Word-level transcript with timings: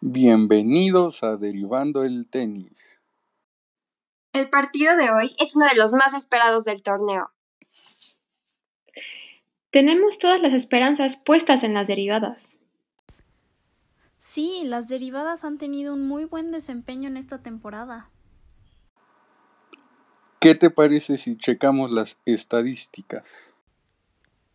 Bienvenidos 0.00 1.24
a 1.24 1.36
Derivando 1.36 2.04
el 2.04 2.28
Tenis. 2.28 3.00
El 4.32 4.48
partido 4.48 4.96
de 4.96 5.10
hoy 5.10 5.34
es 5.40 5.56
uno 5.56 5.66
de 5.66 5.74
los 5.74 5.92
más 5.92 6.14
esperados 6.14 6.62
del 6.62 6.84
torneo. 6.84 7.32
Tenemos 9.72 10.20
todas 10.20 10.40
las 10.40 10.52
esperanzas 10.52 11.16
puestas 11.16 11.64
en 11.64 11.74
las 11.74 11.88
derivadas. 11.88 12.60
Sí, 14.18 14.62
las 14.62 14.86
derivadas 14.86 15.44
han 15.44 15.58
tenido 15.58 15.94
un 15.94 16.06
muy 16.06 16.26
buen 16.26 16.52
desempeño 16.52 17.08
en 17.08 17.16
esta 17.16 17.42
temporada. 17.42 18.08
¿Qué 20.38 20.54
te 20.54 20.70
parece 20.70 21.18
si 21.18 21.36
checamos 21.36 21.90
las 21.90 22.18
estadísticas? 22.24 23.52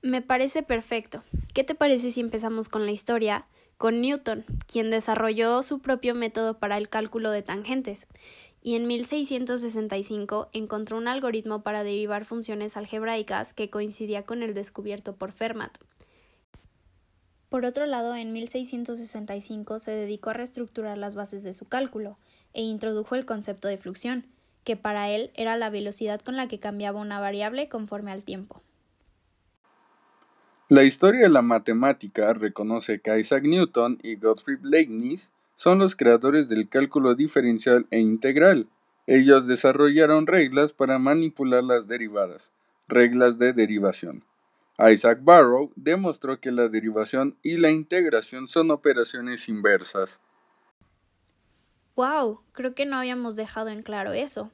Me 0.01 0.21
parece 0.21 0.63
perfecto. 0.63 1.21
¿Qué 1.53 1.65
te 1.65 1.75
parece 1.75 2.11
si 2.11 2.21
empezamos 2.21 2.69
con 2.69 2.85
la 2.85 2.93
historia 2.93 3.45
con 3.77 4.01
Newton, 4.01 4.45
quien 4.67 4.89
desarrolló 4.89 5.63
su 5.63 5.79
propio 5.79 6.15
método 6.15 6.57
para 6.59 6.77
el 6.77 6.89
cálculo 6.89 7.31
de 7.31 7.41
tangentes, 7.41 8.07
y 8.61 8.75
en 8.75 8.87
1665 8.87 10.49
encontró 10.53 10.97
un 10.97 11.07
algoritmo 11.07 11.63
para 11.63 11.83
derivar 11.83 12.25
funciones 12.25 12.77
algebraicas 12.77 13.53
que 13.53 13.69
coincidía 13.69 14.23
con 14.25 14.41
el 14.41 14.53
descubierto 14.53 15.15
por 15.15 15.33
Fermat. 15.33 15.77
Por 17.49 17.65
otro 17.65 17.85
lado, 17.85 18.15
en 18.15 18.33
1665 18.33 19.77
se 19.77 19.91
dedicó 19.91 20.31
a 20.31 20.33
reestructurar 20.33 20.97
las 20.97 21.13
bases 21.13 21.43
de 21.43 21.53
su 21.53 21.67
cálculo 21.67 22.17
e 22.53 22.63
introdujo 22.63 23.15
el 23.15 23.25
concepto 23.25 23.67
de 23.67 23.77
fluxión, 23.77 24.25
que 24.63 24.75
para 24.75 25.09
él 25.11 25.29
era 25.35 25.57
la 25.57 25.69
velocidad 25.69 26.21
con 26.21 26.35
la 26.35 26.47
que 26.47 26.59
cambiaba 26.59 26.99
una 26.99 27.19
variable 27.19 27.69
conforme 27.69 28.11
al 28.11 28.23
tiempo. 28.23 28.63
La 30.73 30.81
historia 30.81 31.21
de 31.21 31.29
la 31.29 31.43
matemática 31.43 32.33
reconoce 32.33 32.99
que 32.99 33.19
Isaac 33.19 33.43
Newton 33.43 33.99
y 34.01 34.15
Gottfried 34.15 34.61
Leibniz 34.63 35.29
son 35.53 35.77
los 35.77 35.95
creadores 35.95 36.49
del 36.49 36.67
cálculo 36.67 37.13
diferencial 37.13 37.85
e 37.91 37.99
integral. 37.99 38.67
Ellos 39.05 39.45
desarrollaron 39.45 40.25
reglas 40.25 40.73
para 40.73 40.97
manipular 40.97 41.63
las 41.63 41.87
derivadas, 41.87 42.51
reglas 42.87 43.37
de 43.37 43.53
derivación. 43.53 44.25
Isaac 44.79 45.19
Barrow 45.21 45.71
demostró 45.75 46.39
que 46.39 46.51
la 46.51 46.67
derivación 46.69 47.37
y 47.43 47.57
la 47.57 47.69
integración 47.69 48.47
son 48.47 48.71
operaciones 48.71 49.47
inversas. 49.49 50.21
¡Wow! 51.95 52.41
Creo 52.51 52.73
que 52.73 52.87
no 52.87 52.95
habíamos 52.97 53.35
dejado 53.35 53.69
en 53.69 53.83
claro 53.83 54.13
eso. 54.13 54.49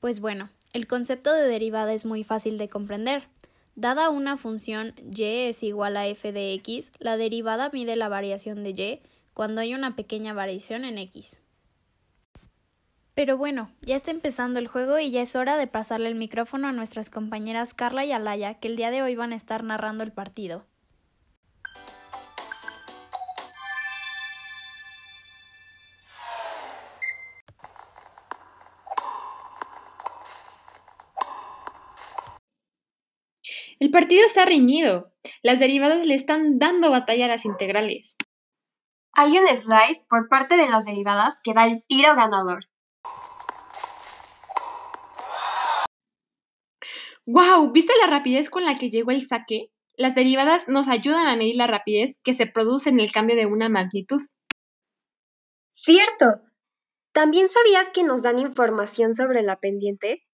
Pues 0.00 0.18
bueno, 0.18 0.50
el 0.72 0.88
concepto 0.88 1.32
de 1.32 1.46
derivada 1.46 1.92
es 1.92 2.04
muy 2.04 2.24
fácil 2.24 2.58
de 2.58 2.68
comprender. 2.68 3.28
Dada 3.74 4.10
una 4.10 4.36
función 4.36 4.94
y 5.02 5.48
es 5.48 5.62
igual 5.62 5.96
a 5.96 6.06
f 6.06 6.30
de 6.30 6.52
x, 6.54 6.92
la 6.98 7.16
derivada 7.16 7.70
mide 7.72 7.96
la 7.96 8.08
variación 8.08 8.62
de 8.62 8.74
y 8.74 9.02
cuando 9.32 9.62
hay 9.62 9.74
una 9.74 9.96
pequeña 9.96 10.34
variación 10.34 10.84
en 10.84 10.98
x. 10.98 11.40
Pero 13.14 13.36
bueno, 13.36 13.70
ya 13.82 13.96
está 13.96 14.10
empezando 14.10 14.58
el 14.58 14.68
juego 14.68 14.98
y 14.98 15.10
ya 15.10 15.22
es 15.22 15.36
hora 15.36 15.56
de 15.56 15.66
pasarle 15.66 16.08
el 16.08 16.14
micrófono 16.14 16.68
a 16.68 16.72
nuestras 16.72 17.10
compañeras 17.10 17.74
Carla 17.74 18.04
y 18.04 18.12
Alaya, 18.12 18.54
que 18.54 18.68
el 18.68 18.76
día 18.76 18.90
de 18.90 19.02
hoy 19.02 19.16
van 19.16 19.32
a 19.32 19.36
estar 19.36 19.64
narrando 19.64 20.02
el 20.02 20.12
partido. 20.12 20.66
El 33.82 33.90
partido 33.90 34.24
está 34.24 34.44
reñido. 34.44 35.12
Las 35.42 35.58
derivadas 35.58 36.06
le 36.06 36.14
están 36.14 36.60
dando 36.60 36.92
batalla 36.92 37.24
a 37.24 37.28
las 37.28 37.44
integrales. 37.44 38.14
Hay 39.12 39.36
un 39.36 39.48
slice 39.48 40.04
por 40.08 40.28
parte 40.28 40.56
de 40.56 40.70
las 40.70 40.84
derivadas 40.84 41.40
que 41.42 41.52
da 41.52 41.66
el 41.66 41.82
tiro 41.88 42.14
ganador. 42.14 42.68
¡Wow! 47.26 47.72
¿Viste 47.72 47.92
la 47.98 48.06
rapidez 48.06 48.50
con 48.50 48.64
la 48.64 48.76
que 48.76 48.88
llegó 48.88 49.10
el 49.10 49.26
saque? 49.26 49.72
Las 49.96 50.14
derivadas 50.14 50.68
nos 50.68 50.86
ayudan 50.86 51.26
a 51.26 51.36
medir 51.36 51.56
la 51.56 51.66
rapidez 51.66 52.14
que 52.22 52.34
se 52.34 52.46
produce 52.46 52.88
en 52.88 53.00
el 53.00 53.10
cambio 53.10 53.34
de 53.34 53.46
una 53.46 53.68
magnitud. 53.68 54.22
Cierto. 55.66 56.40
¿También 57.10 57.48
sabías 57.48 57.90
que 57.92 58.04
nos 58.04 58.22
dan 58.22 58.38
información 58.38 59.12
sobre 59.12 59.42
la 59.42 59.58
pendiente? 59.58 60.24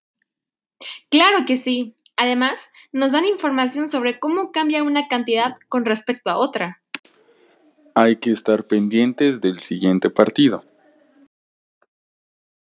Claro 1.11 1.47
que 1.47 1.57
sí. 1.57 1.98
Además, 2.21 2.73
nos 2.91 3.13
dan 3.13 3.25
información 3.25 3.89
sobre 3.89 4.19
cómo 4.19 4.51
cambia 4.51 4.83
una 4.83 5.07
cantidad 5.07 5.57
con 5.69 5.85
respecto 5.85 6.31
a 6.31 6.37
otra. 6.37 6.83
Hay 7.95 8.17
que 8.17 8.33
estar 8.33 8.67
pendientes 8.67 9.41
del 9.41 9.61
siguiente 9.61 10.11
partido. 10.11 10.65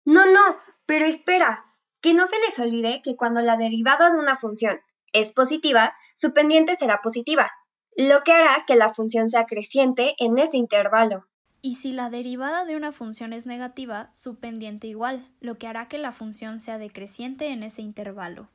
No, 0.05 0.27
no, 0.27 0.57
pero 0.85 1.05
espera, 1.05 1.65
que 2.01 2.13
no 2.13 2.27
se 2.27 2.35
les 2.45 2.59
olvide 2.59 3.01
que 3.03 3.15
cuando 3.15 3.41
la 3.41 3.57
derivada 3.57 4.11
de 4.11 4.19
una 4.19 4.37
función 4.37 4.79
es 5.11 5.31
positiva, 5.31 5.95
su 6.13 6.35
pendiente 6.35 6.75
será 6.75 7.01
positiva, 7.01 7.51
lo 7.97 8.23
que 8.23 8.33
hará 8.33 8.63
que 8.67 8.75
la 8.75 8.93
función 8.93 9.31
sea 9.31 9.45
creciente 9.45 10.13
en 10.19 10.37
ese 10.37 10.57
intervalo. 10.57 11.25
Y 11.63 11.75
si 11.75 11.93
la 11.93 12.11
derivada 12.11 12.63
de 12.65 12.75
una 12.75 12.91
función 12.91 13.33
es 13.33 13.47
negativa, 13.47 14.11
su 14.13 14.39
pendiente 14.39 14.85
igual, 14.85 15.27
lo 15.39 15.57
que 15.57 15.65
hará 15.65 15.87
que 15.87 15.97
la 15.97 16.11
función 16.11 16.59
sea 16.59 16.77
decreciente 16.77 17.47
en 17.47 17.63
ese 17.63 17.81
intervalo. 17.81 18.49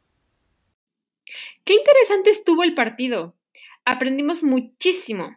Qué 1.67 1.75
interesante 1.75 2.31
estuvo 2.31 2.63
el 2.63 2.75
partido. 2.75 3.37
Aprendimos 3.85 4.45
muchísimo. 4.45 5.37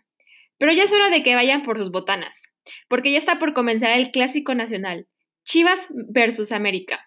Pero 0.59 0.71
ya 0.71 0.83
es 0.83 0.91
hora 0.91 1.09
de 1.09 1.23
que 1.23 1.33
vayan 1.33 1.63
por 1.63 1.79
sus 1.79 1.89
botanas, 1.89 2.43
porque 2.87 3.11
ya 3.11 3.17
está 3.17 3.39
por 3.39 3.55
comenzar 3.55 3.97
el 3.97 4.11
clásico 4.11 4.53
nacional, 4.53 5.07
Chivas 5.43 5.87
versus 5.89 6.51
América. 6.51 6.99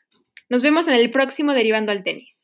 Nos 0.49 0.63
vemos 0.63 0.89
en 0.89 0.95
el 0.95 1.13
próximo 1.13 1.53
Derivando 1.53 1.93
al 1.93 2.03
Tenis. 2.03 2.42